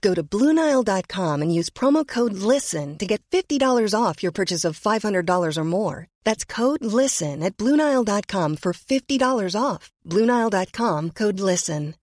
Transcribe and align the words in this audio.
Go 0.00 0.14
to 0.14 0.22
Bluenile.com 0.22 1.42
and 1.42 1.54
use 1.54 1.70
promo 1.70 2.06
code 2.06 2.34
LISTEN 2.34 2.98
to 2.98 3.06
get 3.06 3.22
$50 3.30 3.94
off 3.94 4.22
your 4.22 4.32
purchase 4.32 4.64
of 4.64 4.78
$500 4.78 5.56
or 5.56 5.64
more. 5.64 6.06
That's 6.24 6.44
code 6.44 6.84
LISTEN 6.84 7.42
at 7.42 7.56
Bluenile.com 7.56 8.56
for 8.56 8.72
$50 8.72 9.54
off. 9.60 9.90
Bluenile.com 10.06 11.10
code 11.10 11.40
LISTEN. 11.40 11.94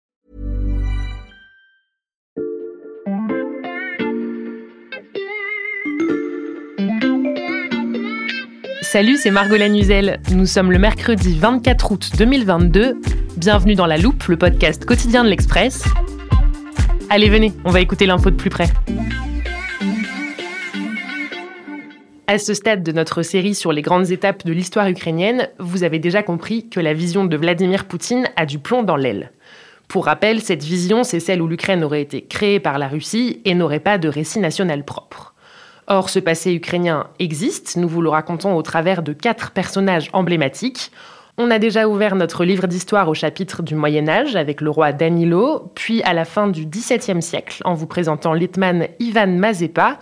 Salut, 8.81 9.17
c'est 9.17 9.31
Margot 9.31 9.57
Lanuzel. 9.57 10.21
Nous 10.31 10.45
sommes 10.45 10.71
le 10.71 10.79
mercredi 10.79 11.37
24 11.37 11.91
août 11.91 12.11
2022. 12.17 12.95
Bienvenue 13.35 13.75
dans 13.75 13.87
La 13.87 13.97
Loupe, 13.97 14.23
le 14.27 14.37
podcast 14.37 14.85
quotidien 14.85 15.25
de 15.25 15.29
l'Express. 15.29 15.83
Allez, 17.09 17.29
venez, 17.29 17.53
on 17.63 17.69
va 17.69 17.81
écouter 17.81 18.07
l'info 18.07 18.31
de 18.31 18.35
plus 18.35 18.49
près. 18.49 18.67
À 22.27 22.39
ce 22.39 22.55
stade 22.55 22.81
de 22.81 22.91
notre 22.91 23.21
série 23.21 23.53
sur 23.53 23.71
les 23.71 23.83
grandes 23.83 24.09
étapes 24.09 24.43
de 24.45 24.51
l'histoire 24.51 24.87
ukrainienne, 24.87 25.47
vous 25.59 25.83
avez 25.83 25.99
déjà 25.99 26.23
compris 26.23 26.67
que 26.67 26.79
la 26.79 26.93
vision 26.93 27.25
de 27.25 27.37
Vladimir 27.37 27.85
Poutine 27.85 28.27
a 28.35 28.47
du 28.47 28.57
plomb 28.57 28.81
dans 28.81 28.95
l'aile. 28.95 29.31
Pour 29.87 30.05
rappel, 30.05 30.41
cette 30.41 30.63
vision, 30.63 31.03
c'est 31.03 31.19
celle 31.19 31.43
où 31.43 31.47
l'Ukraine 31.47 31.83
aurait 31.83 32.01
été 32.01 32.23
créée 32.23 32.59
par 32.59 32.79
la 32.79 32.87
Russie 32.87 33.39
et 33.45 33.53
n'aurait 33.53 33.79
pas 33.79 33.99
de 33.99 34.07
récit 34.07 34.39
national 34.39 34.83
propre. 34.83 35.35
Or, 35.87 36.09
ce 36.09 36.17
passé 36.17 36.51
ukrainien 36.53 37.07
existe, 37.19 37.77
nous 37.77 37.87
vous 37.87 38.01
le 38.01 38.09
racontons 38.09 38.55
au 38.55 38.63
travers 38.63 39.03
de 39.03 39.13
quatre 39.13 39.51
personnages 39.51 40.09
emblématiques. 40.13 40.91
On 41.37 41.51
a 41.51 41.59
déjà 41.59 41.89
ouvert 41.89 42.15
notre 42.15 42.45
livre 42.45 42.65
d'histoire 42.65 43.09
au 43.09 43.13
chapitre 43.13 43.61
du 43.61 43.75
Moyen 43.75 44.07
Âge 44.07 44.37
avec 44.37 44.61
le 44.61 44.69
roi 44.69 44.93
Danilo, 44.93 45.69
puis 45.75 46.01
à 46.03 46.13
la 46.13 46.23
fin 46.23 46.47
du 46.47 46.65
XVIIe 46.65 47.21
siècle 47.21 47.61
en 47.65 47.73
vous 47.73 47.87
présentant 47.87 48.33
l'Hetman 48.33 48.87
Ivan 48.99 49.27
Mazepa. 49.27 49.99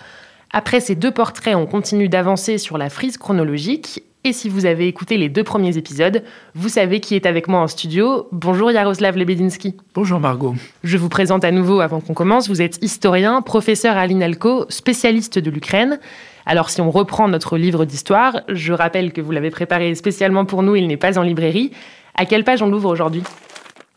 Après 0.52 0.80
ces 0.80 0.94
deux 0.94 1.10
portraits, 1.10 1.56
on 1.56 1.66
continue 1.66 2.08
d'avancer 2.08 2.60
sur 2.60 2.78
la 2.78 2.92
frise 2.92 3.18
chronologique 3.18 4.04
et 4.26 4.32
si 4.32 4.48
vous 4.48 4.66
avez 4.66 4.88
écouté 4.88 5.18
les 5.18 5.28
deux 5.28 5.44
premiers 5.44 5.76
épisodes, 5.76 6.24
vous 6.56 6.70
savez 6.70 7.02
qui 7.02 7.16
est 7.16 7.26
avec 7.26 7.50
moi 7.50 7.60
en 7.60 7.68
studio. 7.68 8.30
Bonjour 8.32 8.72
Yaroslav 8.72 9.18
Lebedinsky. 9.18 9.76
Bonjour 9.94 10.20
Margot. 10.22 10.56
Je 10.84 10.98
vous 10.98 11.10
présente 11.10 11.44
à 11.44 11.52
nouveau 11.52 11.82
avant 11.82 12.00
qu'on 12.00 12.14
commence. 12.14 12.48
Vous 12.48 12.62
êtes 12.62 12.82
historien, 12.82 13.42
professeur 13.42 13.98
à 13.98 14.08
l'INALCO, 14.08 14.68
spécialiste 14.70 15.40
de 15.40 15.52
l'Ukraine. 15.52 16.00
Alors 16.46 16.70
si 16.70 16.82
on 16.82 16.92
reprend 16.92 17.28
notre 17.28 17.58
livre 17.58 17.86
d'histoire, 17.86 18.42
je 18.50 18.74
rappelle 18.74 19.14
que 19.14 19.22
vous 19.22 19.32
l'avez 19.32 19.52
préparé 19.52 19.94
spécialement 19.96 20.46
pour 20.46 20.64
nous, 20.64 20.76
il 20.76 20.88
n'est 20.88 20.98
pas 20.98 21.18
en 21.18 21.24
librairie. 21.24 21.72
À 22.16 22.26
quelle 22.26 22.44
page 22.44 22.62
on 22.62 22.68
l'ouvre 22.68 22.90
aujourd'hui? 22.90 23.24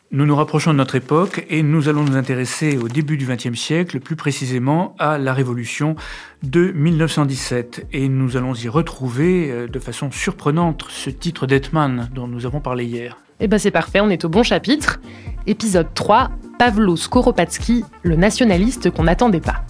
Nous 0.09 0.25
nous 0.25 0.37
rapprochons 0.37 0.71
de 0.71 0.77
notre 0.77 0.95
époque 0.95 1.45
et 1.49 1.63
nous 1.63 1.89
allons 1.89 2.03
nous 2.03 2.15
intéresser 2.15 2.77
au 2.77 2.87
début 2.87 3.17
du 3.17 3.25
XXe 3.25 3.59
siècle, 3.59 3.99
plus 3.99 4.15
précisément 4.15 4.95
à 4.99 5.17
la 5.17 5.33
Révolution 5.33 5.97
de 6.43 6.71
1917. 6.71 7.87
Et 7.91 8.07
nous 8.07 8.37
allons 8.37 8.53
y 8.53 8.69
retrouver 8.69 9.51
euh, 9.51 9.67
de 9.67 9.79
façon 9.79 10.09
surprenante 10.09 10.85
ce 10.87 11.09
titre 11.09 11.45
d'Hetman 11.45 12.09
dont 12.15 12.25
nous 12.25 12.45
avons 12.45 12.61
parlé 12.61 12.85
hier. 12.85 13.17
Eh 13.41 13.49
ben 13.49 13.59
c'est 13.59 13.69
parfait, 13.69 13.99
on 13.99 14.09
est 14.09 14.23
au 14.23 14.29
bon 14.29 14.43
chapitre. 14.43 15.01
Épisode 15.45 15.93
3, 15.93 16.31
Pavlo 16.57 16.95
Skoropadsky, 16.95 17.83
le 18.03 18.15
nationaliste 18.15 18.89
qu'on 18.89 19.03
n'attendait 19.03 19.41
pas. 19.41 19.65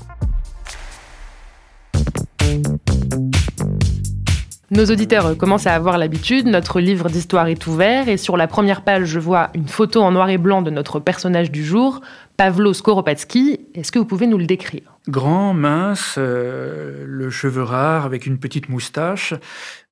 Nos 4.70 4.84
auditeurs 4.88 5.38
commencent 5.38 5.66
à 5.66 5.74
avoir 5.74 5.98
l'habitude, 5.98 6.46
notre 6.46 6.82
livre 6.82 7.08
d'histoire 7.08 7.48
est 7.48 7.68
ouvert 7.68 8.10
et 8.10 8.18
sur 8.18 8.36
la 8.36 8.48
première 8.48 8.82
page, 8.82 9.06
je 9.06 9.18
vois 9.18 9.50
une 9.56 9.70
photo 9.70 10.02
en 10.02 10.12
noir 10.12 10.30
et 10.30 10.38
blanc 10.38 10.62
de 10.62 10.70
notre 10.70 11.00
personnage 11.00 11.52
du 11.52 11.64
jour, 11.64 12.02
Pavlo 12.36 12.74
Skoropadsky. 12.74 13.62
Est-ce 13.76 13.94
que 13.94 14.00
vous 14.00 14.04
pouvez 14.04 14.28
nous 14.28 14.38
le 14.38 14.46
décrire? 14.46 14.82
Grand, 15.08 15.54
mince, 15.54 16.16
euh, 16.18 17.06
le 17.08 17.30
cheveu 17.30 17.64
rare 17.64 18.04
avec 18.04 18.26
une 18.26 18.40
petite 18.40 18.68
moustache, 18.68 19.34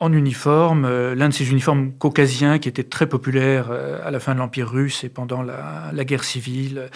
en 0.01 0.11
uniforme, 0.11 0.83
euh, 0.83 1.15
l'un 1.15 1.29
de 1.29 1.33
ces 1.33 1.49
uniformes 1.49 1.93
caucasiens 1.93 2.59
qui 2.59 2.67
étaient 2.67 2.83
très 2.83 3.07
populaires 3.07 3.69
euh, 3.71 4.05
à 4.05 4.11
la 4.11 4.19
fin 4.19 4.33
de 4.33 4.39
l'Empire 4.39 4.69
russe 4.69 5.05
et 5.05 5.09
pendant 5.09 5.41
la 5.41 6.03
guerre 6.03 6.25
civile, 6.25 6.89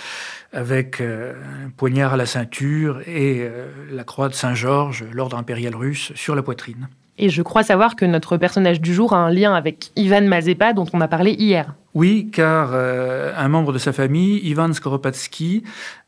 avec 0.52 1.00
un 1.00 1.70
poignard 1.78 2.12
à 2.12 2.18
la 2.18 2.26
ceinture 2.26 3.00
et 3.08 3.50
la 3.90 4.04
croix 4.04 4.28
de 4.28 4.34
Saint-Georges, 4.34 5.06
l'ordre 5.14 5.38
impérial 5.38 5.76
russe, 5.76 6.12
sur 6.16 6.36
la 6.36 6.44
poitrine. 6.44 6.90
Et 7.22 7.30
je 7.30 7.42
crois 7.42 7.64
savoir 7.64 7.98
que 7.98 8.06
notre 8.06 8.38
personnage 8.38 8.80
du 8.80 8.94
jour 8.94 9.12
a 9.14 9.18
un 9.18 9.30
lien 9.30 9.54
avec 9.54 9.92
Ivan 9.98 10.22
Mazepa, 10.22 10.72
dont 10.72 10.86
on 10.94 11.02
a 11.02 11.08
parlé 11.10 11.32
hier. 11.34 11.76
Oui, 11.94 12.30
car 12.32 12.70
euh, 12.72 13.34
un 13.36 13.50
membre 13.50 13.74
de 13.74 13.78
sa 13.78 13.92
famille, 13.92 14.40
Ivan 14.48 14.72
Skoropadsky, 14.72 15.64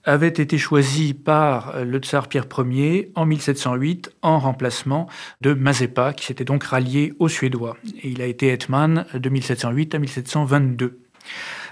avait 0.05 0.29
été 0.29 0.57
choisi 0.57 1.13
par 1.13 1.83
le 1.83 2.00
tsar 2.00 2.29
Pierre 2.29 2.47
Ier 2.66 3.11
en 3.16 3.25
1708 3.25 4.11
en 4.21 4.39
remplacement 4.39 5.07
de 5.41 5.53
Mazepa, 5.53 6.13
qui 6.13 6.25
s'était 6.25 6.45
donc 6.45 6.63
rallié 6.63 7.13
aux 7.19 7.27
Suédois. 7.27 7.75
Et 8.01 8.09
il 8.09 8.21
a 8.21 8.25
été 8.25 8.47
hetman 8.47 9.05
de 9.13 9.29
1708 9.29 9.95
à 9.95 10.00
1722. 10.00 10.97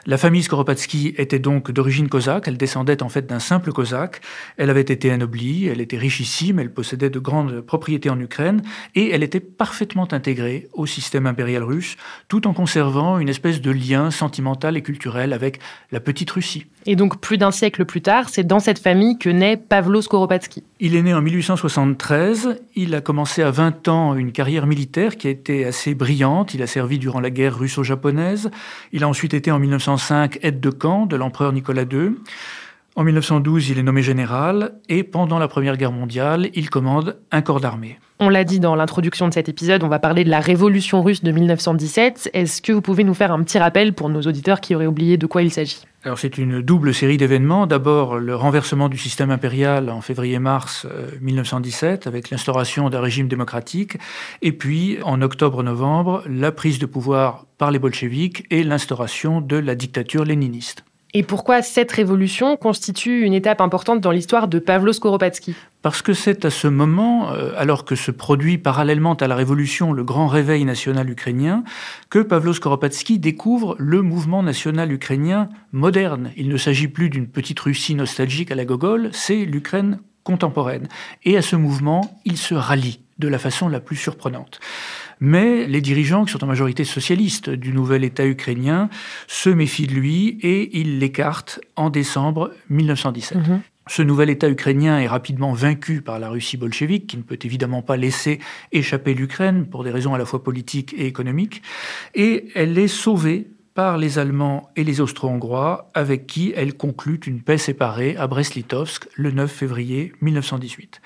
La 0.06 0.18
famille 0.18 0.44
Skoropadsky 0.44 1.14
était 1.18 1.40
donc 1.40 1.72
d'origine 1.72 2.10
cosaque, 2.10 2.48
elle 2.48 2.58
descendait 2.58 3.04
en 3.04 3.10
fait 3.10 3.28
d'un 3.28 3.40
simple 3.40 3.72
cosaque, 3.72 4.22
elle 4.58 4.70
avait 4.70 4.82
été 4.82 5.12
anoblie, 5.12 5.68
elle 5.68 5.82
était 5.82 5.98
richissime, 5.98 6.60
elle 6.60 6.74
possédait 6.74 7.10
de 7.10 7.20
grandes 7.20 7.62
propriétés 7.62 8.10
en 8.10 8.20
Ukraine, 8.20 8.62
et 8.96 9.10
elle 9.10 9.24
était 9.24 9.40
parfaitement 9.40 10.08
intégrée 10.12 10.68
au 10.74 10.86
système 10.86 11.28
impérial 11.28 11.64
russe, 11.64 11.98
tout 12.28 12.48
en 12.48 12.54
conservant 12.54 13.20
une 13.20 13.30
espèce 13.30 13.62
de 13.62 13.72
lien 13.72 14.12
sentimental 14.12 14.78
et 14.78 14.82
culturel 14.82 15.34
avec 15.34 15.60
la 15.92 16.00
petite 16.00 16.32
Russie. 16.32 16.66
Et 16.86 16.96
donc 16.96 17.20
plus 17.20 17.38
d'un 17.38 17.52
siècle 17.52 17.86
plus 17.86 18.02
tard, 18.02 18.30
c'est 18.30 18.46
dans 18.46 18.60
cette 18.60 18.80
famille 18.80 19.18
que 19.18 19.30
naît 19.30 19.58
Pavlo 19.58 20.02
Skoropadsky. 20.02 20.64
Il 20.80 20.96
est 20.96 21.02
né 21.02 21.14
en 21.14 21.22
1873, 21.22 22.62
il 22.76 22.96
a 22.96 23.02
commencé 23.02 23.44
à 23.44 23.52
20 23.52 23.88
ans 23.90 24.16
une 24.16 24.32
carrière 24.32 24.66
militaire 24.66 25.18
qui 25.18 25.28
a 25.28 25.30
été 25.30 25.66
assez 25.66 25.94
brillante, 25.94 26.54
il 26.54 26.62
a 26.62 26.68
servi 26.68 26.98
durant 26.98 27.20
la 27.20 27.30
guerre 27.30 27.60
russo-japonaise, 27.60 28.50
il 28.94 29.04
a 29.04 29.10
ensuite 29.10 29.34
été 29.34 29.52
en 29.52 29.60
1905 29.90 30.40
aide 30.44 30.60
de 30.60 30.70
camp 30.70 31.06
de 31.06 31.16
l'empereur 31.16 31.52
Nicolas 31.54 31.84
II. 31.84 32.16
En 33.00 33.06
1912, 33.06 33.70
il 33.70 33.80
est 33.80 33.84
nommé 33.84 34.02
général 34.02 34.74
et 34.90 35.04
pendant 35.04 35.40
la 35.40 35.48
Première 35.48 35.78
Guerre 35.78 35.94
mondiale, 35.94 36.50
il 36.54 36.70
commande 36.70 37.16
un 37.32 37.42
corps 37.42 37.62
d'armée. 37.62 37.98
On 38.20 38.28
l'a 38.28 38.44
dit 38.44 38.60
dans 38.60 38.76
l'introduction 38.76 39.30
de 39.30 39.34
cet 39.34 39.48
épisode, 39.48 39.86
on 39.86 39.88
va 39.88 40.00
parler 40.00 40.26
de 40.26 40.30
la 40.30 40.42
révolution 40.42 41.02
russe 41.02 41.24
de 41.24 41.32
1917. 41.32 42.32
Est-ce 42.34 42.62
que 42.62 42.74
vous 42.74 42.82
pouvez 42.82 43.06
nous 43.06 43.14
faire 43.14 43.32
un 43.32 43.42
petit 43.42 43.58
rappel 43.58 43.94
pour 43.94 44.10
nos 44.10 44.24
auditeurs 44.24 44.60
qui 44.60 44.76
auraient 44.76 44.86
oublié 44.86 45.16
de 45.16 45.26
quoi 45.28 45.44
il 45.44 45.50
s'agit? 45.50 45.80
Alors 46.04 46.20
c'est 46.20 46.38
une 46.38 46.62
double 46.62 46.94
série 46.94 47.16
d'événements. 47.16 47.68
D'abord 47.68 48.18
le 48.18 48.36
renversement 48.36 48.90
du 48.90 48.98
système 48.98 49.32
impérial 49.32 49.90
en 49.90 50.02
février-mars 50.02 50.86
1917 51.22 52.06
euh, 52.06 52.10
avec 52.10 52.30
l'instauration 52.32 52.90
d'un 52.90 53.00
régime 53.00 53.30
démocratique 53.30 53.96
et 54.42 54.52
puis 54.52 54.98
en 55.06 55.22
octobre-novembre 55.22 56.24
la 56.28 56.52
prise 56.52 56.80
de 56.80 56.86
pouvoir 56.86 57.46
par 57.58 57.72
les 57.72 57.80
bolcheviks 57.80 58.46
et 58.52 58.66
l'instauration 58.66 59.40
de 59.40 59.56
la 59.56 59.76
dictature 59.76 60.26
léniniste. 60.26 60.84
Et 61.16 61.24
pourquoi 61.24 61.64
cette 61.64 61.92
révolution 61.92 62.56
constitue 62.56 63.24
une 63.24 63.34
étape 63.34 63.62
importante 63.62 64.00
dans 64.00 64.12
l'histoire 64.12 64.48
de 64.48 64.60
Pavlo 64.60 64.94
Skoropadsky? 64.94 65.56
Parce 65.82 66.04
que 66.04 66.14
c'est 66.14 66.46
à 66.46 66.52
ce 66.52 66.68
moment, 66.68 67.32
euh, 67.32 67.52
alors 67.58 67.84
que 67.84 67.96
se 67.96 68.12
produit 68.12 68.60
parallèlement 68.60 69.16
à 69.16 69.28
la 69.28 69.36
révolution 69.36 69.92
le 69.92 70.04
grand 70.04 70.28
réveil 70.28 70.66
national 70.66 71.10
ukrainien, 71.10 71.64
que 72.12 72.20
Pavlo 72.20 72.54
Skoropadsky 72.54 73.18
découvre 73.18 73.76
le 73.80 74.04
mouvement 74.04 74.44
national 74.44 74.92
ukrainien 74.92 75.50
moderne. 75.72 76.32
Il 76.38 76.48
ne 76.48 76.58
s'agit 76.58 76.88
plus 76.88 77.10
d'une 77.10 77.28
petite 77.28 77.60
Russie 77.60 77.96
nostalgique 77.96 78.52
à 78.52 78.56
la 78.56 78.66
Gogol, 78.66 79.10
c'est 79.12 79.46
l'Ukraine 79.46 80.00
contemporaine. 80.24 80.88
Et 81.24 81.38
à 81.38 81.42
ce 81.42 81.56
mouvement, 81.56 82.20
il 82.24 82.38
se 82.38 82.54
rallie 82.54 83.00
de 83.20 83.28
la 83.28 83.38
façon 83.38 83.68
la 83.68 83.80
plus 83.80 83.96
surprenante. 83.96 84.60
Mais 85.20 85.68
les 85.68 85.82
dirigeants, 85.82 86.26
qui 86.26 86.32
sont 86.32 86.44
en 86.44 86.48
majorité 86.48 86.86
socialistes 86.86 87.50
du 87.50 87.74
nouvel 87.74 88.04
État 88.04 88.26
ukrainien, 88.26 88.90
se 89.28 89.50
méfient 89.50 89.88
de 89.88 89.94
lui 89.94 90.40
et 90.42 90.80
ils 90.80 91.00
l'écartent 91.00 91.60
en 91.76 91.90
décembre 91.90 92.52
1917. 92.70 93.38
Mhm. 93.38 93.62
Ce 93.88 94.04
nouvel 94.04 94.30
État 94.30 94.48
ukrainien 94.48 95.00
est 95.00 95.08
rapidement 95.08 95.52
vaincu 95.52 96.02
par 96.02 96.20
la 96.20 96.30
Russie 96.30 96.58
bolchevique, 96.58 97.08
qui 97.08 97.18
ne 97.18 97.24
peut 97.24 97.40
évidemment 97.44 97.82
pas 97.82 97.98
laisser 97.98 98.40
échapper 98.72 99.16
l'Ukraine 99.16 99.66
pour 99.66 99.84
des 99.84 99.90
raisons 99.90 100.14
à 100.14 100.20
la 100.20 100.26
fois 100.26 100.44
politiques 100.44 100.94
et 100.96 101.08
économiques, 101.08 101.64
et 102.14 102.50
elle 102.54 102.78
est 102.78 102.88
sauvée 102.88 103.48
par 103.74 103.98
les 103.98 104.20
Allemands 104.20 104.70
et 104.76 104.84
les 104.84 105.02
Austro-Hongrois, 105.02 105.90
avec 105.96 106.28
qui 106.28 106.54
elle 106.56 106.76
conclut 106.76 107.20
une 107.26 107.42
paix 107.42 107.58
séparée 107.58 108.16
à 108.16 108.28
Brest-Litovsk 108.28 109.08
le 109.16 109.32
9 109.32 109.52
février 109.52 110.14
1918. 110.22 111.02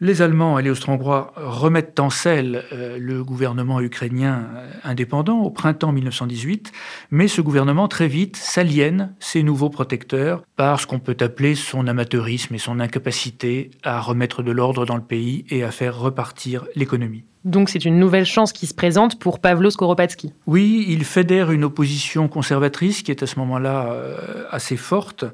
Les 0.00 0.22
Allemands 0.22 0.58
et 0.58 0.62
les 0.62 0.70
Austro-Hongrois 0.70 1.32
remettent 1.36 2.00
en 2.00 2.10
selle 2.10 2.64
euh, 2.72 2.98
le 2.98 3.22
gouvernement 3.22 3.80
ukrainien 3.80 4.48
euh, 4.56 4.70
indépendant 4.82 5.38
au 5.40 5.50
printemps 5.50 5.92
1918, 5.92 6.72
mais 7.12 7.28
ce 7.28 7.40
gouvernement 7.40 7.86
très 7.86 8.08
vite 8.08 8.36
s'aliène 8.36 9.14
ses 9.20 9.44
nouveaux 9.44 9.70
protecteurs 9.70 10.42
par 10.56 10.80
ce 10.80 10.88
qu'on 10.88 10.98
peut 10.98 11.16
appeler 11.20 11.54
son 11.54 11.86
amateurisme 11.86 12.54
et 12.56 12.58
son 12.58 12.80
incapacité 12.80 13.70
à 13.84 14.00
remettre 14.00 14.42
de 14.42 14.50
l'ordre 14.50 14.84
dans 14.84 14.96
le 14.96 15.02
pays 15.02 15.44
et 15.48 15.62
à 15.62 15.70
faire 15.70 15.96
repartir 15.96 16.64
l'économie. 16.74 17.24
Donc 17.44 17.68
c'est 17.68 17.84
une 17.84 17.98
nouvelle 17.98 18.24
chance 18.24 18.54
qui 18.54 18.66
se 18.66 18.72
présente 18.72 19.18
pour 19.18 19.38
Pavlo 19.38 19.68
Skoropadsky. 19.68 20.32
Oui, 20.46 20.86
il 20.88 21.04
fédère 21.04 21.50
une 21.50 21.64
opposition 21.64 22.26
conservatrice 22.26 23.02
qui 23.02 23.10
est 23.10 23.22
à 23.22 23.26
ce 23.26 23.38
moment-là 23.38 23.92
euh, 23.92 24.44
assez 24.50 24.78
forte 24.78 25.26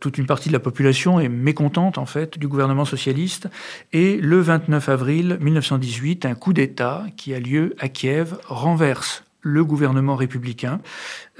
toute 0.00 0.18
une 0.18 0.26
partie 0.26 0.48
de 0.48 0.52
la 0.52 0.60
population 0.60 1.18
est 1.18 1.28
mécontente 1.28 1.98
en 1.98 2.06
fait 2.06 2.38
du 2.38 2.46
gouvernement 2.48 2.84
socialiste. 2.84 3.48
Et 3.92 4.16
le 4.18 4.40
29 4.40 4.88
avril 4.88 5.38
1918, 5.40 6.24
un 6.24 6.34
coup 6.34 6.52
d'État 6.52 7.04
qui 7.16 7.34
a 7.34 7.40
lieu 7.40 7.74
à 7.78 7.88
Kiev 7.88 8.38
renverse 8.46 9.24
le 9.40 9.64
gouvernement 9.64 10.16
républicain. 10.16 10.80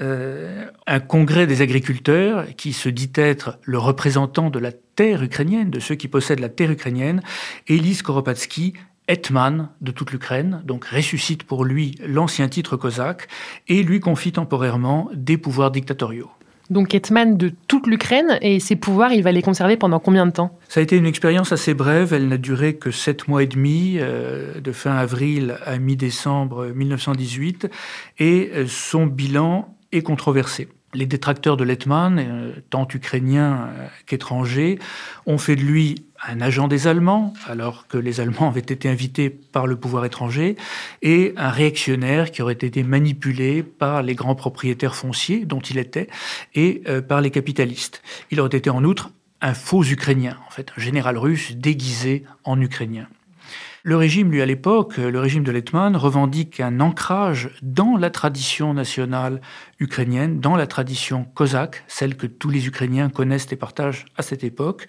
Euh, 0.01 0.65
un 0.87 0.99
congrès 0.99 1.47
des 1.47 1.61
agriculteurs 1.61 2.47
qui 2.55 2.73
se 2.73 2.89
dit 2.89 3.11
être 3.15 3.59
le 3.63 3.77
représentant 3.77 4.49
de 4.49 4.59
la 4.59 4.71
terre 4.71 5.21
ukrainienne, 5.21 5.69
de 5.69 5.79
ceux 5.79 5.95
qui 5.95 6.07
possèdent 6.07 6.39
la 6.39 6.49
terre 6.49 6.71
ukrainienne, 6.71 7.21
élit 7.67 7.95
Skoropadsky 7.95 8.73
Hetman 9.07 9.69
de 9.81 9.91
toute 9.91 10.11
l'Ukraine, 10.11 10.61
donc 10.65 10.85
ressuscite 10.85 11.43
pour 11.43 11.65
lui 11.65 11.95
l'ancien 12.05 12.47
titre 12.47 12.77
cosaque 12.77 13.27
et 13.67 13.83
lui 13.83 13.99
confie 13.99 14.31
temporairement 14.31 15.09
des 15.13 15.37
pouvoirs 15.37 15.71
dictatoriaux 15.71 16.29
donc 16.69 16.93
Hetman 16.93 17.37
de 17.37 17.51
toute 17.67 17.87
l'Ukraine, 17.87 18.37
et 18.41 18.59
ses 18.59 18.75
pouvoirs, 18.75 19.11
il 19.11 19.23
va 19.23 19.31
les 19.31 19.41
conserver 19.41 19.77
pendant 19.77 19.99
combien 19.99 20.25
de 20.25 20.31
temps? 20.31 20.57
Ça 20.67 20.79
a 20.79 20.83
été 20.83 20.97
une 20.97 21.05
expérience 21.05 21.51
assez 21.51 21.73
brève, 21.73 22.13
elle 22.13 22.27
n'a 22.27 22.37
duré 22.37 22.75
que 22.75 22.91
sept 22.91 23.27
mois 23.27 23.43
et 23.43 23.47
demi, 23.47 23.97
euh, 23.97 24.59
de 24.59 24.71
fin 24.71 24.95
avril 24.95 25.57
à 25.65 25.77
mi-décembre 25.77 26.67
1918, 26.67 27.69
et 28.19 28.51
euh, 28.53 28.65
son 28.67 29.05
bilan 29.05 29.75
est 29.91 30.01
controversé. 30.01 30.69
Les 30.93 31.05
détracteurs 31.05 31.57
de 31.57 31.63
Letman, 31.63 32.17
euh, 32.19 32.51
tant 32.69 32.87
ukrainiens 32.93 33.69
qu'étrangers, 34.05 34.79
ont 35.25 35.37
fait 35.37 35.55
de 35.55 35.61
lui 35.61 36.08
un 36.27 36.41
agent 36.41 36.67
des 36.67 36.87
Allemands, 36.87 37.33
alors 37.45 37.87
que 37.87 37.97
les 37.97 38.19
Allemands 38.19 38.49
avaient 38.49 38.59
été 38.59 38.89
invités 38.89 39.29
par 39.29 39.67
le 39.67 39.75
pouvoir 39.75 40.05
étranger, 40.05 40.55
et 41.01 41.33
un 41.37 41.49
réactionnaire 41.49 42.31
qui 42.31 42.41
aurait 42.41 42.53
été 42.53 42.83
manipulé 42.83 43.63
par 43.63 44.03
les 44.03 44.15
grands 44.15 44.35
propriétaires 44.35 44.95
fonciers 44.95 45.45
dont 45.45 45.59
il 45.59 45.77
était, 45.77 46.07
et 46.55 46.81
euh, 46.87 47.01
par 47.01 47.21
les 47.21 47.31
capitalistes. 47.31 48.01
Il 48.31 48.39
aurait 48.39 48.57
été 48.57 48.69
en 48.69 48.83
outre 48.83 49.11
un 49.41 49.53
faux 49.53 49.83
Ukrainien, 49.83 50.37
en 50.47 50.51
fait, 50.51 50.71
un 50.77 50.81
général 50.81 51.17
russe 51.17 51.53
déguisé 51.55 52.23
en 52.43 52.59
Ukrainien. 52.59 53.07
Le 53.83 53.95
régime, 53.95 54.29
lui, 54.29 54.41
à 54.41 54.45
l'époque, 54.45 54.97
le 54.97 55.19
régime 55.19 55.45
de 55.45 55.53
Letman, 55.53 55.95
revendique 55.95 56.59
un 56.59 56.81
ancrage 56.81 57.49
dans 57.61 57.95
la 57.95 58.09
tradition 58.09 58.73
nationale 58.73 59.39
ukrainienne, 59.79 60.41
dans 60.41 60.57
la 60.57 60.67
tradition 60.67 61.23
cosaque, 61.33 61.85
celle 61.87 62.17
que 62.17 62.27
tous 62.27 62.49
les 62.49 62.67
Ukrainiens 62.67 63.09
connaissent 63.09 63.49
et 63.51 63.55
partagent 63.55 64.05
à 64.17 64.21
cette 64.21 64.43
époque. 64.43 64.87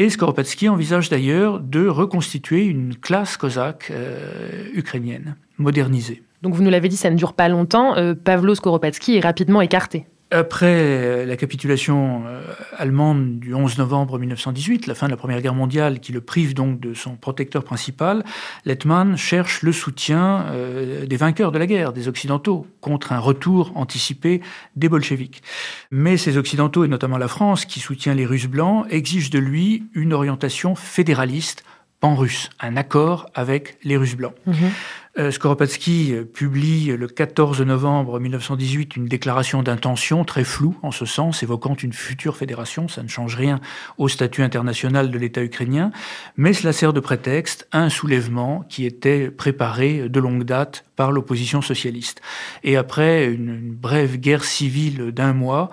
Et 0.00 0.10
Skoropadsky 0.10 0.68
envisage 0.68 1.08
d'ailleurs 1.08 1.58
de 1.58 1.88
reconstituer 1.88 2.64
une 2.64 2.94
classe 2.94 3.36
cosaque 3.36 3.90
euh, 3.90 4.68
ukrainienne, 4.72 5.34
modernisée. 5.58 6.22
Donc 6.42 6.54
vous 6.54 6.62
nous 6.62 6.70
l'avez 6.70 6.88
dit, 6.88 6.96
ça 6.96 7.10
ne 7.10 7.16
dure 7.16 7.32
pas 7.32 7.48
longtemps. 7.48 7.96
Euh, 7.96 8.14
Pavlo 8.14 8.54
Skoropadsky 8.54 9.16
est 9.16 9.20
rapidement 9.20 9.60
écarté. 9.60 10.06
Après 10.30 11.24
la 11.24 11.36
capitulation 11.38 12.22
euh, 12.26 12.42
allemande 12.76 13.38
du 13.38 13.54
11 13.54 13.78
novembre 13.78 14.18
1918, 14.18 14.86
la 14.86 14.94
fin 14.94 15.06
de 15.06 15.10
la 15.10 15.16
Première 15.16 15.40
Guerre 15.40 15.54
mondiale, 15.54 16.00
qui 16.00 16.12
le 16.12 16.20
prive 16.20 16.52
donc 16.52 16.80
de 16.80 16.92
son 16.92 17.16
protecteur 17.16 17.64
principal, 17.64 18.22
Lettmann 18.66 19.16
cherche 19.16 19.62
le 19.62 19.72
soutien 19.72 20.44
euh, 20.50 21.06
des 21.06 21.16
vainqueurs 21.16 21.50
de 21.50 21.58
la 21.58 21.66
guerre, 21.66 21.94
des 21.94 22.08
Occidentaux, 22.08 22.66
contre 22.82 23.12
un 23.12 23.20
retour 23.20 23.72
anticipé 23.74 24.42
des 24.76 24.90
bolcheviks. 24.90 25.42
Mais 25.90 26.18
ces 26.18 26.36
Occidentaux, 26.36 26.84
et 26.84 26.88
notamment 26.88 27.16
la 27.16 27.28
France, 27.28 27.64
qui 27.64 27.80
soutient 27.80 28.14
les 28.14 28.26
Russes 28.26 28.48
blancs, 28.48 28.86
exigent 28.90 29.30
de 29.30 29.38
lui 29.38 29.84
une 29.94 30.12
orientation 30.12 30.74
fédéraliste 30.74 31.64
pan-russe, 32.00 32.50
un 32.60 32.76
accord 32.76 33.28
avec 33.34 33.78
les 33.82 33.96
Russes 33.96 34.16
blancs. 34.16 34.34
Mhm. 34.46 34.70
Euh, 35.18 35.32
Skoropadsky 35.32 36.12
euh, 36.12 36.24
publie 36.24 36.96
le 36.96 37.08
14 37.08 37.60
novembre 37.62 38.20
1918 38.20 38.94
une 38.94 39.06
déclaration 39.06 39.64
d'intention 39.64 40.24
très 40.24 40.44
floue 40.44 40.78
en 40.82 40.92
ce 40.92 41.06
sens, 41.06 41.42
évoquant 41.42 41.74
une 41.74 41.92
future 41.92 42.36
fédération. 42.36 42.86
Ça 42.86 43.02
ne 43.02 43.08
change 43.08 43.34
rien 43.34 43.60
au 43.96 44.06
statut 44.08 44.42
international 44.42 45.10
de 45.10 45.18
l'État 45.18 45.42
ukrainien, 45.42 45.90
mais 46.36 46.52
cela 46.52 46.72
sert 46.72 46.92
de 46.92 47.00
prétexte 47.00 47.66
à 47.72 47.80
un 47.80 47.88
soulèvement 47.88 48.64
qui 48.68 48.86
était 48.86 49.30
préparé 49.30 50.08
de 50.08 50.20
longue 50.20 50.44
date 50.44 50.84
par 50.94 51.10
l'opposition 51.10 51.62
socialiste. 51.62 52.20
Et 52.62 52.76
après 52.76 53.26
une, 53.26 53.72
brève 53.72 54.18
guerre 54.18 54.44
civile 54.44 55.10
d'un 55.10 55.32
mois 55.32 55.70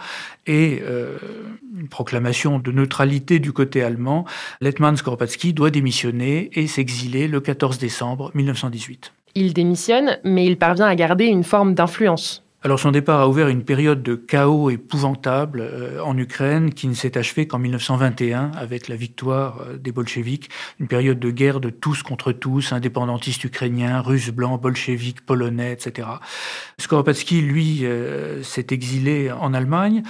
et 0.48 0.82
euh, 0.84 1.18
proclamation 1.88 2.60
de 2.60 2.72
neutralité 2.72 3.40
du 3.40 3.52
côté 3.52 3.84
allemand, 3.84 4.26
Letman 4.62 4.96
Skoropadsky 4.96 5.54
doit 5.54 5.72
démissionner 5.72 6.50
et 6.54 6.68
s'exiler 6.68 7.28
le 7.28 7.40
14 7.42 7.78
décembre 7.78 8.32
1918. 8.34 9.14
Il 9.36 9.54
démissionne, 9.54 10.18
mais 10.24 10.46
il 10.46 10.58
parvient 10.58 10.88
à 10.88 10.96
garder 10.96 11.26
une 11.26 11.44
forme 11.44 11.74
d'influence. 11.74 12.45
Alors 12.66 12.80
son 12.80 12.90
départ 12.90 13.22
a 13.22 13.30
ouvert 13.30 13.48
une 13.48 13.64
période 13.64 14.02
de 14.02 14.16
chaos 14.16 14.72
épouvantable 14.72 15.62
euh, 15.62 16.02
en 16.02 16.18
Ukraine 16.18 16.74
qui 16.74 16.88
ne 16.88 16.96
s'est 16.96 17.16
achevée 17.16 17.46
qu'en 17.46 17.60
1921 17.60 18.54
avec 18.58 18.88
la 18.88 18.96
victoire 18.96 19.62
euh, 19.62 19.78
des 19.78 19.92
bolcheviks, 19.92 20.50
une 20.80 20.88
période 20.88 21.20
de 21.20 21.30
guerre 21.30 21.60
de 21.60 21.70
tous 21.70 22.02
contre 22.02 22.32
tous, 22.32 22.72
indépendantistes 22.72 23.44
ukrainiens, 23.44 24.02
russes 24.02 24.32
blancs, 24.32 24.60
bolcheviks, 24.60 25.22
polonais, 25.22 25.74
etc. 25.74 26.08
Skoropadsky, 26.80 27.42
lui, 27.42 27.82
euh, 27.86 28.42
s'est 28.42 28.66
exilé 28.72 29.32
en 29.32 29.54
Allemagne 29.54 30.02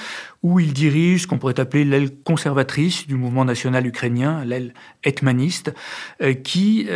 où 0.42 0.58
il 0.62 0.72
dirige 0.72 1.24
ce 1.24 1.28
qu'on 1.28 1.40
pourrait 1.40 1.60
appeler 1.60 1.84
l'aile 1.84 2.10
conservatrice 2.24 3.06
du 3.06 3.16
mouvement 3.16 3.44
national 3.44 3.86
ukrainien, 3.86 4.46
l'aile 4.46 4.74
hetmaniste, 5.04 5.74
qui 6.44 6.88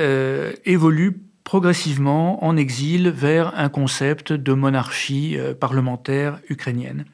évolue 0.66 1.29
progressivement 1.50 2.46
en 2.46 2.58
exil 2.58 3.10
vers 3.10 3.58
un 3.58 3.70
concept 3.70 4.32
de 4.32 4.54
monarchie 4.54 5.36
euh, 5.36 5.56
parlementaire 5.56 6.38
ukrainienne. 6.48 7.06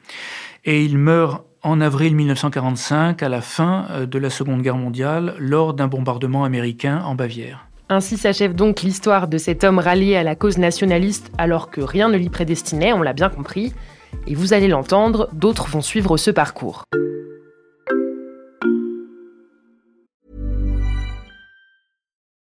Et 0.66 0.84
il 0.84 0.98
meurt 0.98 1.46
en 1.62 1.80
avril 1.80 2.14
1945, 2.14 3.22
à 3.22 3.30
la 3.30 3.40
fin 3.40 3.86
euh, 3.92 4.04
de 4.04 4.18
la 4.18 4.28
Seconde 4.28 4.60
Guerre 4.60 4.76
mondiale, 4.76 5.36
lors 5.38 5.72
d'un 5.72 5.88
bombardement 5.88 6.44
américain 6.44 7.00
en 7.06 7.14
Bavière. 7.14 7.66
Ainsi 7.88 8.18
s'achève 8.18 8.54
donc 8.54 8.82
l'histoire 8.82 9.26
de 9.26 9.38
cet 9.38 9.64
homme 9.64 9.78
rallié 9.78 10.16
à 10.16 10.22
la 10.22 10.34
cause 10.34 10.58
nationaliste 10.58 11.32
alors 11.38 11.70
que 11.70 11.80
rien 11.80 12.10
ne 12.10 12.18
l'y 12.18 12.28
prédestinait, 12.28 12.92
on 12.92 13.00
l'a 13.00 13.14
bien 13.14 13.30
compris. 13.30 13.72
Et 14.26 14.34
vous 14.34 14.52
allez 14.52 14.68
l'entendre, 14.68 15.30
d'autres 15.32 15.66
vont 15.66 15.80
suivre 15.80 16.18
ce 16.18 16.30
parcours. 16.30 16.84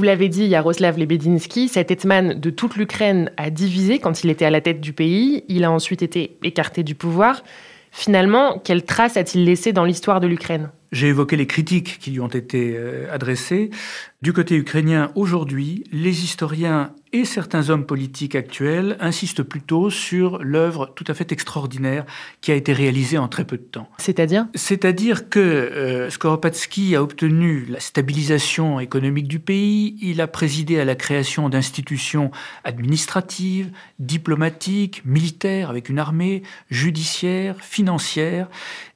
Vous 0.00 0.06
l'avez 0.06 0.30
dit, 0.30 0.46
Yaroslav 0.46 0.98
Lebedinsky, 0.98 1.68
cet 1.68 1.90
hetman 1.90 2.40
de 2.40 2.48
toute 2.48 2.76
l'Ukraine 2.76 3.30
a 3.36 3.50
divisé 3.50 3.98
quand 3.98 4.24
il 4.24 4.30
était 4.30 4.46
à 4.46 4.50
la 4.50 4.62
tête 4.62 4.80
du 4.80 4.94
pays. 4.94 5.44
Il 5.48 5.62
a 5.62 5.70
ensuite 5.70 6.00
été 6.00 6.38
écarté 6.42 6.82
du 6.82 6.94
pouvoir. 6.94 7.44
Finalement, 7.90 8.58
quelle 8.64 8.82
trace 8.82 9.18
a-t-il 9.18 9.44
laissé 9.44 9.74
dans 9.74 9.84
l'histoire 9.84 10.20
de 10.20 10.26
l'Ukraine? 10.26 10.70
J'ai 10.90 11.08
évoqué 11.08 11.36
les 11.36 11.46
critiques 11.46 11.98
qui 11.98 12.12
lui 12.12 12.20
ont 12.20 12.28
été 12.28 12.72
euh, 12.78 13.12
adressées. 13.12 13.68
Du 14.22 14.34
côté 14.34 14.54
ukrainien, 14.54 15.10
aujourd'hui, 15.14 15.84
les 15.92 16.24
historiens 16.24 16.92
et 17.14 17.24
certains 17.24 17.70
hommes 17.70 17.86
politiques 17.86 18.34
actuels 18.34 18.98
insistent 19.00 19.42
plutôt 19.42 19.88
sur 19.88 20.44
l'œuvre 20.44 20.92
tout 20.94 21.06
à 21.08 21.14
fait 21.14 21.32
extraordinaire 21.32 22.04
qui 22.42 22.52
a 22.52 22.54
été 22.54 22.74
réalisée 22.74 23.16
en 23.16 23.28
très 23.28 23.46
peu 23.46 23.56
de 23.56 23.62
temps. 23.62 23.88
C'est-à-dire? 23.96 24.46
C'est-à-dire 24.54 25.30
que 25.30 25.40
euh, 25.40 26.10
Skoropadsky 26.10 26.94
a 26.94 27.02
obtenu 27.02 27.64
la 27.64 27.80
stabilisation 27.80 28.78
économique 28.78 29.26
du 29.26 29.38
pays, 29.38 29.96
il 30.02 30.20
a 30.20 30.26
présidé 30.26 30.78
à 30.78 30.84
la 30.84 30.96
création 30.96 31.48
d'institutions 31.48 32.30
administratives, 32.64 33.72
diplomatiques, 33.98 35.00
militaires 35.06 35.70
avec 35.70 35.88
une 35.88 35.98
armée, 35.98 36.42
judiciaire, 36.68 37.56
financière, 37.60 38.48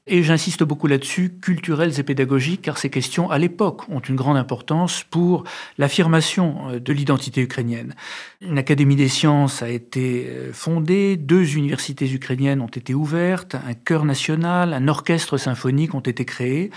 et 0.06 0.22
j'insiste 0.22 0.62
beaucoup 0.62 0.86
là-dessus, 0.86 1.38
culturelles 1.40 1.98
et 1.98 2.02
pédagogiques, 2.02 2.60
car 2.62 2.76
ces 2.76 2.90
questions, 2.90 3.30
à 3.30 3.38
l'époque, 3.38 3.88
ont 3.88 4.00
une 4.00 4.16
grande 4.16 4.36
importance 4.36 5.02
pour 5.14 5.44
l'affirmation 5.78 6.56
euh, 6.70 6.80
de 6.80 6.92
l'identité 6.92 7.40
ukrainienne. 7.40 7.94
Une 8.40 8.58
académie 8.58 8.96
des 8.96 9.06
sciences 9.06 9.62
a 9.62 9.68
été 9.68 10.26
euh, 10.28 10.52
fondée, 10.52 11.16
deux 11.16 11.54
universités 11.56 12.12
ukrainiennes 12.12 12.60
ont 12.60 12.66
été 12.66 12.94
ouvertes, 12.94 13.54
un 13.54 13.74
chœur 13.74 14.04
national, 14.04 14.72
un 14.72 14.88
orchestre 14.88 15.36
symphonique 15.36 15.94
ont 15.94 16.00
été 16.00 16.24
créés. 16.24 16.72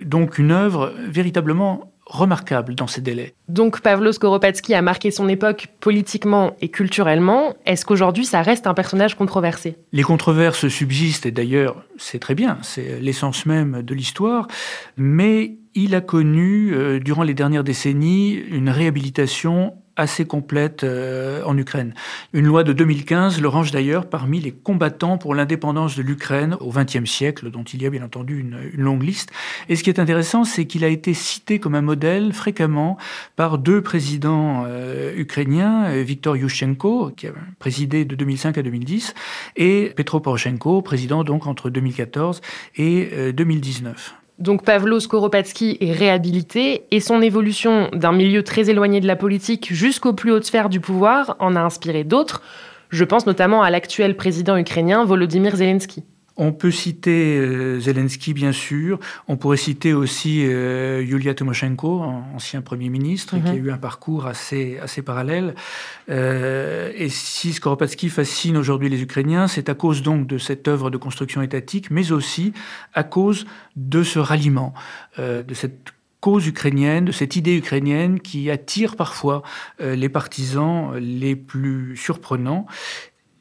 Donc 0.00 0.38
une 0.38 0.50
œuvre 0.50 0.94
véritablement 1.10 1.92
remarquable 2.06 2.74
dans 2.74 2.86
ces 2.86 3.02
délais. 3.02 3.34
Donc 3.48 3.82
Pavlo 3.82 4.12
Skoropadsky 4.12 4.72
a 4.72 4.80
marqué 4.80 5.10
son 5.10 5.28
époque 5.28 5.68
politiquement 5.80 6.56
et 6.62 6.70
culturellement. 6.70 7.54
Est-ce 7.66 7.84
qu'aujourd'hui 7.84 8.24
ça 8.24 8.40
reste 8.40 8.66
un 8.66 8.72
personnage 8.72 9.14
controversé? 9.14 9.76
Les 9.92 10.02
controverses 10.02 10.68
subsistent 10.68 11.26
et 11.26 11.32
d'ailleurs 11.32 11.84
c'est 11.98 12.18
très 12.18 12.34
bien, 12.34 12.56
c'est 12.62 12.98
l'essence 13.00 13.44
même 13.44 13.82
de 13.82 13.94
l'histoire, 13.94 14.48
mais 14.96 15.58
il 15.74 15.94
a 15.94 16.00
connu 16.00 16.72
euh, 16.74 17.00
durant 17.00 17.22
les 17.22 17.34
dernières 17.34 17.64
décennies 17.64 18.32
une 18.34 18.68
réhabilitation 18.68 19.74
assez 19.96 20.24
complète 20.24 20.84
euh, 20.84 21.42
en 21.44 21.56
Ukraine. 21.56 21.94
Une 22.32 22.46
loi 22.46 22.64
de 22.64 22.72
2015 22.72 23.40
le 23.40 23.48
range 23.48 23.70
d'ailleurs 23.70 24.08
parmi 24.08 24.40
les 24.40 24.52
combattants 24.52 25.18
pour 25.18 25.34
l'indépendance 25.34 25.96
de 25.96 26.02
l'Ukraine 26.02 26.56
au 26.60 26.70
XXe 26.70 27.08
siècle, 27.08 27.50
dont 27.50 27.62
il 27.62 27.82
y 27.82 27.86
a 27.86 27.90
bien 27.90 28.02
entendu 28.02 28.40
une, 28.40 28.54
longue 28.76 29.02
liste. 29.02 29.30
Et 29.68 29.76
ce 29.76 29.84
qui 29.84 29.90
est 29.90 30.00
intéressant, 30.00 30.44
c'est 30.44 30.66
qu'il 30.66 30.84
a 30.84 30.88
été 30.88 31.14
cité 31.14 31.58
comme 31.58 31.74
un 31.74 31.82
modèle 31.82 32.32
fréquemment 32.32 32.96
par 33.36 33.58
deux 33.58 33.82
présidents 33.82 34.64
euh, 34.66 35.14
ukrainiens, 35.16 35.84
euh, 35.86 36.02
Viktor 36.02 36.36
Yushchenko, 36.36 37.12
qui 37.16 37.28
a 37.28 37.32
présidé 37.58 38.04
de 38.04 38.14
2005 38.16 38.58
à 38.58 38.62
2010, 38.62 39.14
et 39.56 39.92
Petro 39.96 40.20
Poroshenko, 40.20 40.82
président 40.82 41.24
donc 41.24 41.46
entre 41.46 41.70
2014 41.70 42.40
et 42.76 43.32
2019. 43.32 44.16
Donc 44.38 44.64
Pavlo 44.64 44.98
Skoropadsky 44.98 45.78
est 45.80 45.92
réhabilité 45.92 46.86
et 46.90 47.00
son 47.00 47.22
évolution 47.22 47.88
d'un 47.92 48.12
milieu 48.12 48.42
très 48.42 48.68
éloigné 48.68 49.00
de 49.00 49.06
la 49.06 49.16
politique 49.16 49.72
jusqu'aux 49.72 50.12
plus 50.12 50.32
hautes 50.32 50.44
sphères 50.44 50.68
du 50.68 50.80
pouvoir 50.80 51.36
en 51.38 51.54
a 51.54 51.60
inspiré 51.60 52.02
d'autres. 52.02 52.42
Je 52.90 53.04
pense 53.04 53.26
notamment 53.26 53.62
à 53.62 53.70
l'actuel 53.70 54.16
président 54.16 54.56
ukrainien 54.56 55.04
Volodymyr 55.04 55.56
Zelensky. 55.56 56.04
On 56.36 56.52
peut 56.52 56.72
citer 56.72 57.38
euh, 57.38 57.78
Zelensky, 57.78 58.34
bien 58.34 58.50
sûr. 58.50 58.98
On 59.28 59.36
pourrait 59.36 59.56
citer 59.56 59.92
aussi 59.92 60.44
euh, 60.44 61.00
Yulia 61.02 61.32
Tymoshenko, 61.32 62.00
ancien 62.00 62.60
Premier 62.60 62.88
ministre, 62.88 63.36
qui 63.38 63.48
a 63.48 63.52
mhm. 63.52 63.66
eu 63.66 63.70
un 63.70 63.78
parcours 63.78 64.26
assez, 64.26 64.78
assez 64.82 65.02
parallèle. 65.02 65.54
Euh, 66.10 66.92
et 66.96 67.08
si 67.08 67.52
Skoropadsky 67.52 68.08
fascine 68.08 68.56
aujourd'hui 68.56 68.88
les 68.88 69.00
Ukrainiens, 69.00 69.46
c'est 69.46 69.68
à 69.68 69.74
cause 69.74 70.02
donc 70.02 70.26
de 70.26 70.38
cette 70.38 70.66
œuvre 70.66 70.90
de 70.90 70.96
construction 70.96 71.40
étatique, 71.40 71.90
mais 71.92 72.10
aussi 72.10 72.52
à 72.94 73.04
cause 73.04 73.46
de 73.76 74.02
ce 74.02 74.18
ralliement, 74.18 74.74
de 75.18 75.54
cette 75.54 75.92
cause 76.20 76.46
ukrainienne, 76.46 77.04
de 77.04 77.12
cette 77.12 77.36
idée 77.36 77.56
ukrainienne 77.56 78.18
qui 78.18 78.50
attire 78.50 78.96
parfois 78.96 79.42
les 79.80 80.08
partisans 80.08 80.94
les 80.96 81.36
plus 81.36 81.96
surprenants 81.96 82.66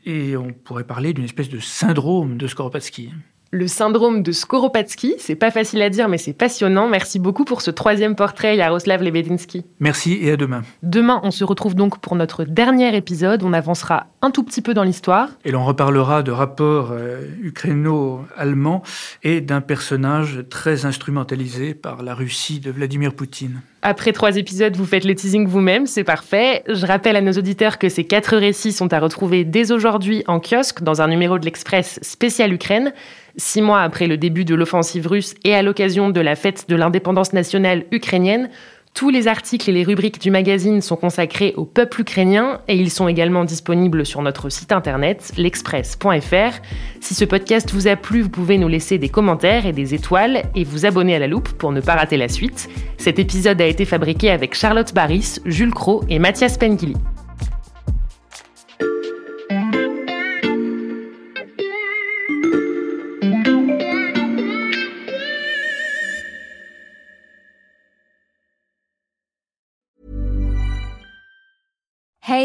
et 0.05 0.35
on 0.37 0.53
pourrait 0.53 0.83
parler 0.83 1.13
d'une 1.13 1.25
espèce 1.25 1.49
de 1.49 1.59
syndrome 1.59 2.37
de 2.37 2.47
Skoropadsky 2.47 3.11
le 3.53 3.67
syndrome 3.67 4.23
de 4.23 4.31
Skoropadsky. 4.31 5.13
C'est 5.19 5.35
pas 5.35 5.51
facile 5.51 5.81
à 5.83 5.89
dire, 5.89 6.09
mais 6.09 6.17
c'est 6.17 6.33
passionnant. 6.33 6.89
Merci 6.89 7.19
beaucoup 7.19 7.45
pour 7.45 7.61
ce 7.61 7.69
troisième 7.69 8.15
portrait, 8.15 8.57
Yaroslav 8.57 9.03
Lebedinsky. 9.03 9.63
Merci 9.79 10.17
et 10.21 10.31
à 10.31 10.37
demain. 10.37 10.63
Demain, 10.81 11.21
on 11.23 11.29
se 11.29 11.43
retrouve 11.43 11.75
donc 11.75 11.99
pour 11.99 12.15
notre 12.15 12.45
dernier 12.45 12.95
épisode. 12.97 13.43
On 13.43 13.53
avancera 13.53 14.07
un 14.23 14.31
tout 14.31 14.43
petit 14.43 14.63
peu 14.63 14.73
dans 14.73 14.83
l'histoire. 14.83 15.29
Et 15.45 15.51
l'on 15.51 15.63
reparlera 15.63 16.23
de 16.23 16.31
rapports 16.31 16.89
euh, 16.91 17.27
ukraino-allemands 17.41 18.81
et 19.21 19.39
d'un 19.39 19.61
personnage 19.61 20.43
très 20.49 20.85
instrumentalisé 20.85 21.75
par 21.75 22.01
la 22.01 22.15
Russie 22.15 22.59
de 22.59 22.71
Vladimir 22.71 23.13
Poutine. 23.13 23.61
Après 23.85 24.13
trois 24.13 24.37
épisodes, 24.37 24.77
vous 24.77 24.85
faites 24.85 25.03
le 25.03 25.13
teasing 25.13 25.45
vous-même, 25.45 25.87
c'est 25.87 26.05
parfait. 26.05 26.63
Je 26.69 26.85
rappelle 26.85 27.17
à 27.17 27.21
nos 27.21 27.33
auditeurs 27.33 27.77
que 27.77 27.89
ces 27.89 28.05
quatre 28.05 28.37
récits 28.37 28.71
sont 28.71 28.93
à 28.93 28.99
retrouver 28.99 29.43
dès 29.43 29.73
aujourd'hui 29.73 30.23
en 30.25 30.39
kiosque 30.39 30.83
dans 30.83 31.01
un 31.01 31.09
numéro 31.09 31.37
de 31.37 31.43
l'Express 31.43 31.99
spécial 32.01 32.53
Ukraine. 32.53 32.93
Six 33.35 33.61
mois 33.61 33.81
après 33.81 34.07
le 34.07 34.15
début 34.15 34.45
de 34.45 34.55
l'offensive 34.55 35.05
russe 35.05 35.35
et 35.43 35.53
à 35.53 35.61
l'occasion 35.61 36.09
de 36.11 36.21
la 36.21 36.37
fête 36.37 36.69
de 36.69 36.77
l'indépendance 36.77 37.33
nationale 37.33 37.83
ukrainienne, 37.91 38.49
tous 38.93 39.09
les 39.09 39.27
articles 39.27 39.69
et 39.69 39.73
les 39.73 39.83
rubriques 39.83 40.21
du 40.21 40.29
magazine 40.29 40.81
sont 40.81 40.95
consacrés 40.95 41.53
au 41.57 41.65
peuple 41.65 42.01
ukrainien 42.01 42.61
et 42.67 42.75
ils 42.75 42.91
sont 42.91 43.07
également 43.07 43.43
disponibles 43.43 44.05
sur 44.05 44.21
notre 44.21 44.49
site 44.49 44.71
internet 44.71 45.31
l'express.fr. 45.35 46.61
Si 47.01 47.15
ce 47.15 47.25
podcast 47.25 47.71
vous 47.71 47.87
a 47.87 47.95
plu, 47.95 48.21
vous 48.21 48.29
pouvez 48.29 48.57
nous 48.57 48.67
laisser 48.67 48.99
des 48.99 49.09
commentaires 49.09 49.65
et 49.65 49.73
des 49.73 49.95
étoiles 49.95 50.43
et 50.55 50.63
vous 50.63 50.85
abonner 50.85 51.15
à 51.15 51.19
la 51.19 51.27
loupe 51.27 51.49
pour 51.53 51.71
ne 51.71 51.81
pas 51.81 51.95
rater 51.95 52.17
la 52.17 52.29
suite. 52.29 52.69
Cet 52.97 53.17
épisode 53.17 53.59
a 53.61 53.65
été 53.65 53.85
fabriqué 53.85 54.29
avec 54.29 54.53
Charlotte 54.53 54.93
Baris, 54.93 55.39
Jules 55.45 55.73
Cro 55.73 56.03
et 56.07 56.19
Mathias 56.19 56.57
Pengili. 56.57 56.95